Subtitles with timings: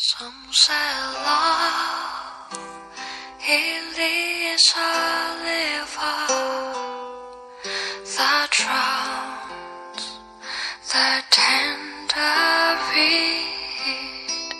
[0.00, 0.72] Some say
[1.26, 2.56] love
[3.40, 4.94] it is a
[5.42, 6.20] river
[8.16, 10.04] that drowns
[10.86, 14.54] the tender reed.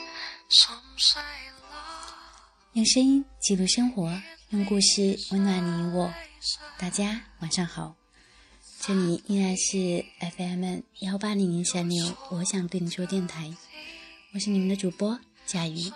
[0.48, 1.22] Some say
[1.70, 2.10] love
[2.72, 4.20] 用声音记录生活，
[4.50, 6.12] 用故事温暖你我。
[6.78, 7.94] 大家晚上好，
[8.80, 10.04] 这里依然是
[10.36, 13.54] FM 幺八零零三六，我想对你说电台，
[14.34, 15.90] 我是你们的主播佳瑜，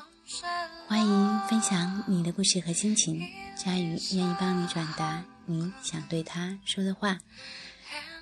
[0.87, 3.21] 欢迎分享你的故事和心情，
[3.57, 7.19] 佳瑜愿意帮你转达你想对他说的话。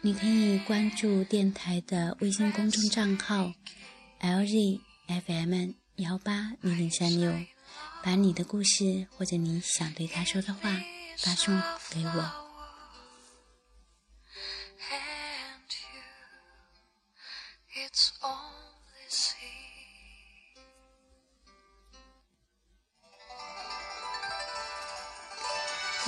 [0.00, 3.52] 你可以关注电台的微信公众账号
[4.20, 7.32] LZFM 幺八零零三六，
[8.02, 10.76] 把你的故事或者你想对他说的话
[11.18, 11.56] 发送
[11.90, 12.49] 给我。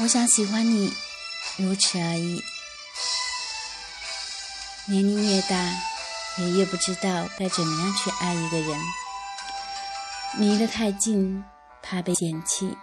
[0.02, 0.92] 我想喜欢你，
[1.56, 2.42] 如此而已。
[4.86, 5.56] 年龄越大，
[6.38, 8.80] 也越不知道该怎么样去爱一个人。
[10.38, 11.44] 离得太近，
[11.82, 12.76] 怕被嫌弃；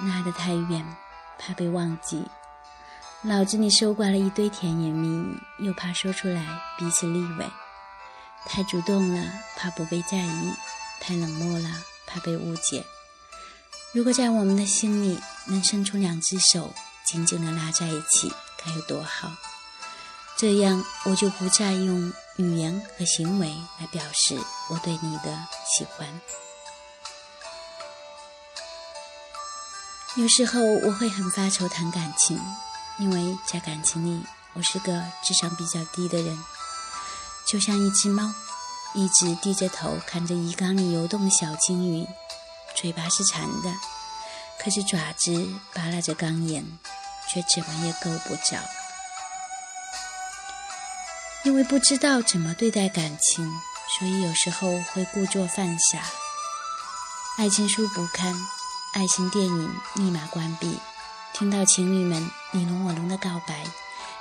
[0.00, 0.84] 拉得太远，
[1.38, 2.22] 怕被忘记。
[3.22, 6.44] 脑子里收刮了一堆甜言蜜语，又怕说出来
[6.76, 7.46] 彼此立委。
[8.44, 10.52] 太主动了，怕不被在意；
[11.00, 11.70] 太冷漠了，
[12.06, 12.84] 怕被误解。
[13.96, 16.70] 如果在我们的心里能伸出两只手，
[17.06, 18.30] 紧紧地拉在一起，
[18.62, 19.32] 该有多好！
[20.36, 24.38] 这样我就不再用语言和行为来表示
[24.68, 26.20] 我对你的喜欢。
[30.16, 32.38] 有时候我会很发愁谈感情，
[32.98, 34.22] 因为在感情里，
[34.52, 36.38] 我是个智商比较低的人，
[37.46, 38.30] 就像一只猫，
[38.94, 42.06] 一直低着头看着鱼缸里游动的小金鱼，
[42.76, 43.74] 嘴巴是馋的，
[44.62, 46.62] 可是爪子扒拉着钢沿，
[47.26, 48.58] 却怎么也够不着。
[51.42, 53.50] 因为不知道怎么对待感情，
[53.98, 56.02] 所以有时候会故作犯傻。
[57.38, 58.34] 爱情书不看，
[58.92, 60.78] 爱情电影立马关闭。
[61.32, 63.64] 听到情侣们你侬我侬的告白，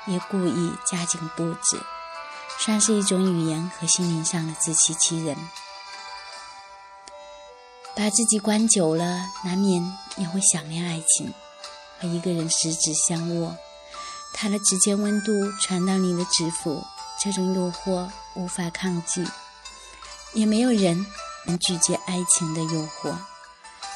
[0.06, 1.84] 也故意加紧步子，
[2.60, 5.36] 算是一种语言和心灵上的自欺欺人。
[7.96, 11.34] 把自己关久了，难免也会想念爱情，
[11.98, 13.56] 和一个人十指相握，
[14.34, 16.84] 他的指尖温度传到你的指腹，
[17.24, 19.26] 这种诱惑无法抗拒，
[20.34, 21.06] 也没有人
[21.46, 23.16] 能拒绝爱情的诱惑。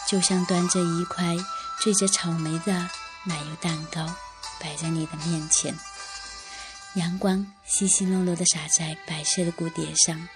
[0.07, 1.35] 就像端着一块
[1.81, 2.71] 缀着草莓的
[3.25, 4.09] 奶油蛋糕
[4.61, 5.77] 摆在你的面前，
[6.93, 10.29] 阳光稀稀落落地洒在白色的骨碟上，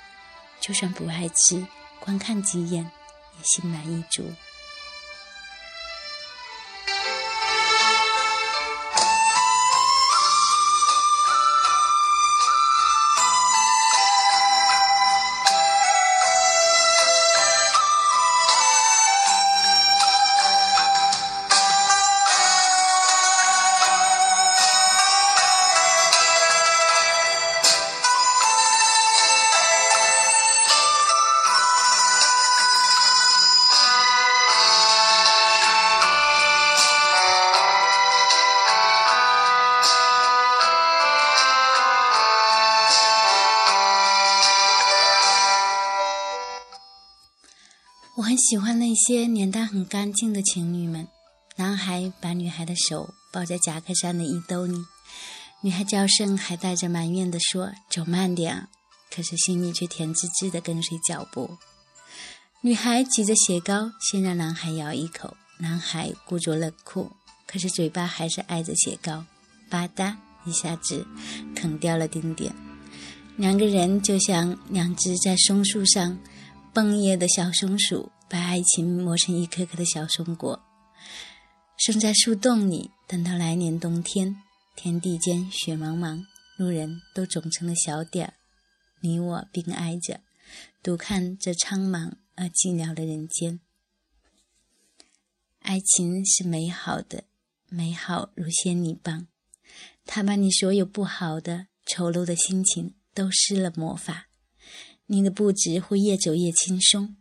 [0.59, 1.65] 就算不爱吃，
[2.01, 2.91] 光看几眼
[3.37, 4.31] 也心满意足。
[48.23, 51.05] 我很喜欢那些脸蛋很干净的情侣们，
[51.57, 54.77] 男孩把女孩的手抱在夹克衫的衣兜里，
[55.59, 58.69] 女孩娇声还带着埋怨地说：“走慢点啊。”
[59.13, 61.57] 可是心里却甜滋滋的跟随脚步。
[62.61, 67.11] 女孩挤着雪糕，先让男孩咬一口，男孩故作冷酷，
[67.45, 69.25] 可是嘴巴还是挨着雪糕，
[69.69, 71.05] 吧嗒一下子
[71.53, 72.55] 啃掉了丁点。
[73.35, 76.17] 两个人就像两只在松树上
[76.73, 80.61] 蹦跶的小松鼠，把爱情磨成一颗颗的小松果，
[81.77, 82.91] 生在树洞里。
[83.07, 84.41] 等到来年冬天，
[84.75, 86.25] 天地间雪茫茫，
[86.57, 88.33] 路人都肿成了小点儿，
[89.01, 90.21] 你我并挨着，
[90.81, 93.59] 独看这苍茫而寂寥的人间。
[95.59, 97.25] 爱情是美好的，
[97.69, 99.27] 美好如仙女棒，
[100.05, 104.27] 它把你所有不好的、丑陋的心情都施了魔法。
[105.05, 107.15] 你的步子会越走越轻松，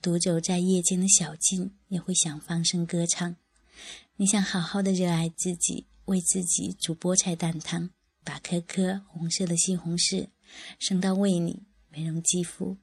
[0.00, 3.36] 独走在夜间的小径也会想放声歌唱。
[4.16, 7.90] 你想好好的热爱自己，为自己煮菠菜蛋汤，
[8.24, 10.28] 把颗颗红色的西红柿
[10.78, 12.76] 升到胃里，美容肌肤。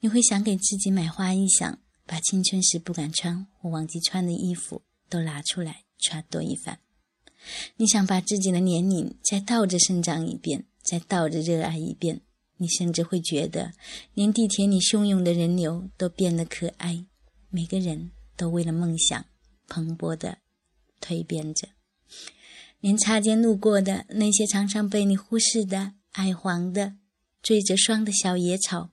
[0.00, 6.78] 你会想给自己买花衣裳，把青春时不敢穿或忘记穿的衣服都拿出来穿多一番。
[7.76, 12.20] 你想把自己的年龄再倒着生长一遍，再倒着热爱一遍。
[12.64, 13.72] 你甚至会觉得，
[14.14, 17.04] 连地铁里汹涌的人流都变得可爱，
[17.50, 19.26] 每个人都为了梦想
[19.68, 20.38] 蓬勃的
[20.98, 21.68] 蜕变着。
[22.80, 26.94] 连擦肩路过的那些常常被你忽视的矮黄的、
[27.42, 28.90] 缀着霜的小野草，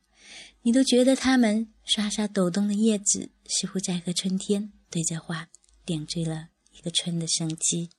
[0.64, 5.48] 你都觉得它们刷刷抖动的叶子，似乎在和春天对着话，
[5.86, 7.90] 点缀了一个春的生机。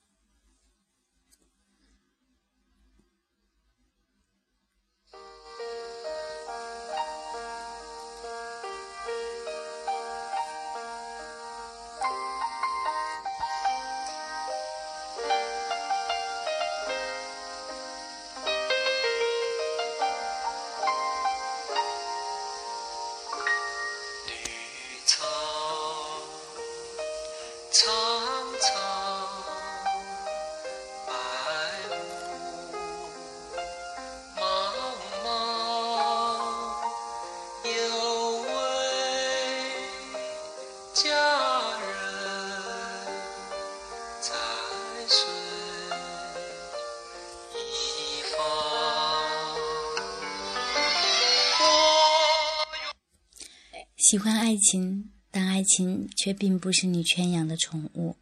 [54.12, 58.17] 喜欢爱情，但爱情却并不是你圈养的宠物。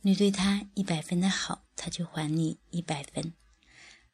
[0.00, 3.32] 你对他一百分的好，他就还你一百分。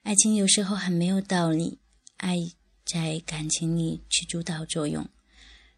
[0.02, 1.78] 爱情有时候很没有道理，
[2.18, 2.36] 爱
[2.84, 5.08] 在感情里起主导作用。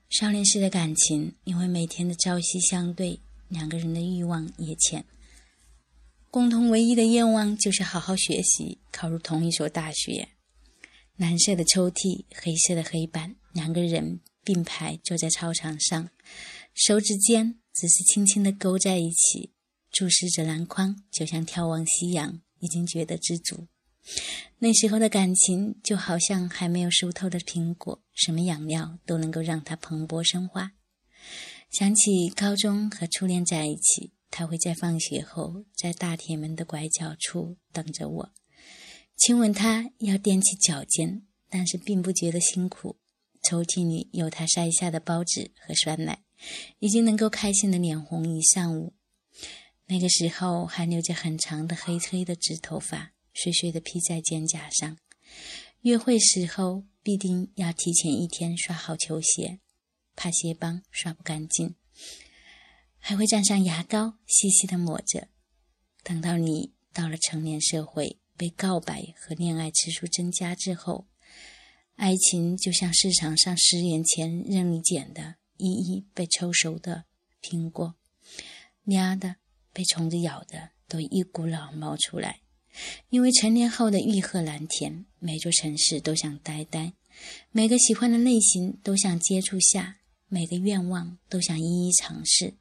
[0.08, 5.04] 少年时的感情，因为每天的朝夕相对，两个人的欲望也浅，
[6.28, 10.30] 共同唯一的愿望就是好好学习，考入同一所大学。
[11.14, 14.18] 蓝色的抽屉，黑色的黑板，两个人。
[14.44, 16.10] 并排坐在操场上，
[16.74, 19.52] 手指尖只是轻轻地勾在一起，
[19.90, 23.68] 注视着篮筐，就像眺望夕阳，已经觉得知足。
[24.58, 30.72] 那时候的感情就好像还没有熟透的苹果，什么养料都能够让它蓬勃生花。
[31.70, 38.32] 想起高中和初恋在一起，他会在放学后在大铁门的拐角处等着我，
[39.16, 42.99] 亲吻他要踮起脚尖，但是并不觉得辛苦。
[43.42, 46.22] 抽屉里有他晒下的包子和酸奶，
[46.78, 48.94] 已经能够开心的脸红一上午。
[49.86, 54.98] 那个时候还留着很长的黑黑的直头发，碎碎的披在肩胛上。
[55.80, 59.58] 约会时候必定要提前一天刷好球鞋，
[60.14, 61.74] 怕鞋帮刷不干净，
[62.98, 65.28] 还会蘸上牙膏，细细的抹着。
[66.04, 71.06] 等到你到了成年社会，被告白和恋爱次数增加之后。
[72.00, 77.04] 爱情就像市场上十年前任你捡的一一被抽熟的
[77.42, 77.94] 苹果，
[78.86, 79.36] 蔫的、
[79.74, 82.40] 被虫子咬的都一股脑冒出来。
[83.10, 86.94] 因为成年后的欲壑蓝田，每座城市都想待待，
[87.50, 89.98] 每个喜欢的类型都想接触下，
[90.28, 92.54] 每个愿望都想一一尝试。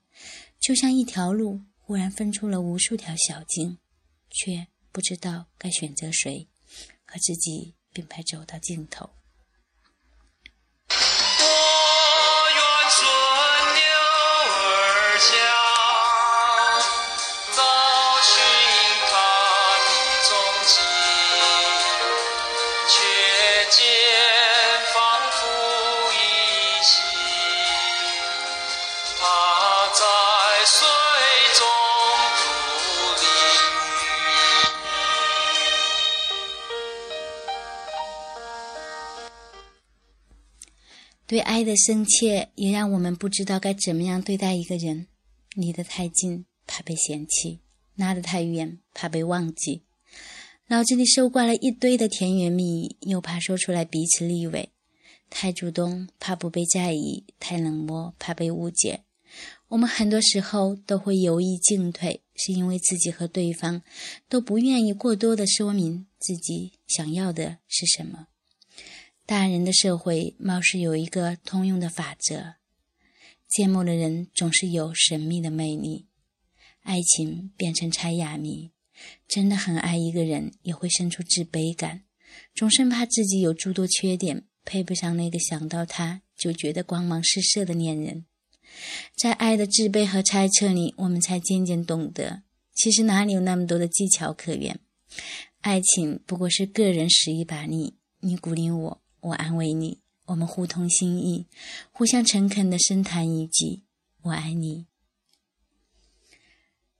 [0.59, 3.77] 就像一条路忽然分出了无数条小径，
[4.29, 6.49] 却不知道该选择谁，
[7.05, 9.09] 和自己并排走到尽头。
[41.29, 45.05] 对爱的深切，也让我们不知道该怎么样对待一个人。
[45.53, 47.59] 离得太近，怕被嫌弃；
[47.95, 49.83] 拉得太远，怕被忘记。
[50.69, 54.69] 脑子里收挂了一堆的甜言蜜语，又怕说出来彼此立违。
[55.29, 59.01] 太主动，怕不被在意；太冷漠，怕被误解。
[59.67, 63.83] 我们很多时候都会犹豫进退，是因为自己和对方
[64.27, 68.29] 都不愿意过多的说明自己想要的是什么。
[69.29, 72.55] 大人的社会貌似有一个通用的法则：
[73.47, 76.07] 缄默的人总是有神秘的魅力。
[76.81, 78.71] 爱情变成猜哑谜，
[79.27, 82.05] 真的很爱一个人，也会生出自卑感，
[82.55, 88.25] 总生怕自己有诸多缺点，配不上那个想到他就觉得光芒四射的恋人。
[89.15, 92.41] 在爱的自卑和猜测里，我们才渐渐懂得，
[92.73, 94.79] 其实哪里有那么多的技巧可言？
[95.61, 98.98] 爱情不过是个人使一把力，你鼓励我。
[99.21, 101.47] 我安慰你，我们互通心意，
[101.91, 103.83] 互相诚恳的深谈一句
[104.23, 104.85] “我爱你”。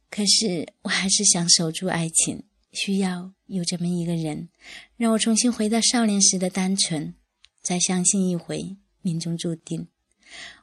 [0.10, 4.50] 可是，我还是想守住爱情，需要有这么一个人，
[4.98, 7.14] 让我重新回到少年时的单纯，
[7.62, 9.88] 再相信一回命中注定。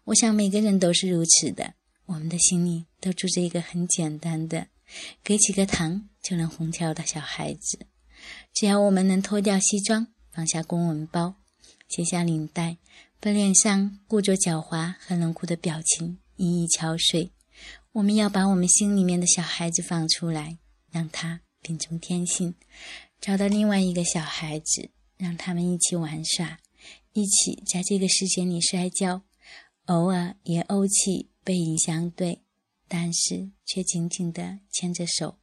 [0.04, 1.74] 我想每个人都是如此的，
[2.06, 4.66] 我们的心里都住着一个很简单的，
[5.22, 7.86] 给几个糖就能哄跳的小孩子。
[8.52, 11.36] 只要我们能脱掉西装，放下公文包。
[11.88, 12.78] 解下领带，
[13.20, 17.30] 把脸上固着狡猾和冷酷的表情一一敲碎。
[17.92, 20.58] 我们要把我们心里面的小孩子放出来，
[20.90, 22.54] 让他病中天性，
[23.20, 26.58] 找到另外一个小孩子，让他们一起玩耍，
[27.14, 29.22] 一起在这个世界里摔跤，
[29.86, 32.42] 偶尔也怄气，背影相对，
[32.86, 35.38] 但是却紧紧地牵着手，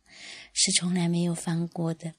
[0.54, 2.14] 是从来没有放过的。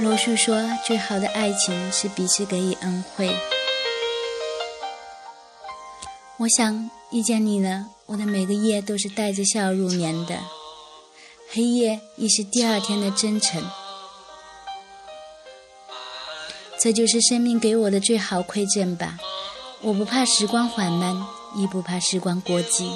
[0.00, 3.36] 罗素说：“最好的爱情是彼此给予恩惠。”
[6.38, 10.38] 我想遇见你了，我的每个夜都是带着笑入眠的，
[11.50, 13.62] 黑夜亦是第二天的真晨。
[16.78, 19.18] 这就是生命给我的最好馈赠吧。
[19.82, 21.14] 我不怕时光缓慢，
[21.56, 22.90] 亦不怕时光过急，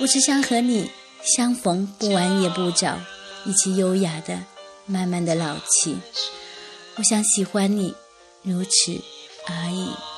[0.00, 0.90] 我只想和你
[1.36, 2.98] 相逢，不晚也不早，
[3.44, 4.38] 一起优雅的。
[4.86, 5.96] 慢慢的老去，
[6.96, 7.94] 我想喜欢你，
[8.42, 9.00] 如此
[9.46, 10.13] 而已。